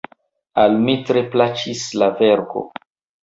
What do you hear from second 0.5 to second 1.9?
Al mi tre plaĉis